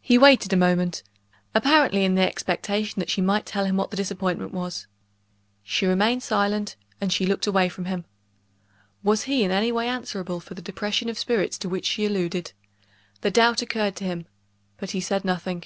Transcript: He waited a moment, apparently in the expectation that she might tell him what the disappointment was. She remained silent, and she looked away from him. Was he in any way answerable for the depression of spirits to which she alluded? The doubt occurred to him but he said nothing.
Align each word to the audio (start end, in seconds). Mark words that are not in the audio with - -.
He 0.00 0.18
waited 0.18 0.52
a 0.52 0.56
moment, 0.56 1.02
apparently 1.52 2.04
in 2.04 2.14
the 2.14 2.22
expectation 2.22 3.00
that 3.00 3.10
she 3.10 3.20
might 3.20 3.44
tell 3.44 3.64
him 3.64 3.76
what 3.76 3.90
the 3.90 3.96
disappointment 3.96 4.52
was. 4.54 4.86
She 5.64 5.84
remained 5.84 6.22
silent, 6.22 6.76
and 7.00 7.12
she 7.12 7.26
looked 7.26 7.48
away 7.48 7.68
from 7.68 7.86
him. 7.86 8.04
Was 9.02 9.24
he 9.24 9.42
in 9.42 9.50
any 9.50 9.72
way 9.72 9.88
answerable 9.88 10.38
for 10.38 10.54
the 10.54 10.62
depression 10.62 11.08
of 11.08 11.18
spirits 11.18 11.58
to 11.58 11.68
which 11.68 11.86
she 11.86 12.06
alluded? 12.06 12.52
The 13.22 13.32
doubt 13.32 13.62
occurred 13.62 13.96
to 13.96 14.04
him 14.04 14.26
but 14.76 14.92
he 14.92 15.00
said 15.00 15.24
nothing. 15.24 15.64